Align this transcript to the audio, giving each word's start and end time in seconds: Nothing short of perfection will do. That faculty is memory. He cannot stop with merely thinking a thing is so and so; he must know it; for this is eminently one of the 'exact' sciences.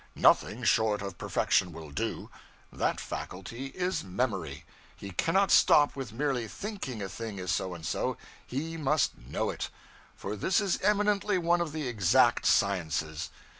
Nothing 0.15 0.63
short 0.63 1.03
of 1.03 1.19
perfection 1.19 1.71
will 1.73 1.91
do. 1.91 2.31
That 2.73 2.99
faculty 2.99 3.67
is 3.67 4.03
memory. 4.03 4.65
He 4.95 5.11
cannot 5.11 5.51
stop 5.51 5.95
with 5.95 6.11
merely 6.11 6.47
thinking 6.47 7.03
a 7.03 7.07
thing 7.07 7.37
is 7.37 7.51
so 7.51 7.75
and 7.75 7.85
so; 7.85 8.17
he 8.43 8.77
must 8.77 9.15
know 9.15 9.51
it; 9.51 9.69
for 10.15 10.35
this 10.35 10.59
is 10.59 10.81
eminently 10.81 11.37
one 11.37 11.61
of 11.61 11.71
the 11.71 11.87
'exact' 11.87 12.47
sciences. 12.47 13.29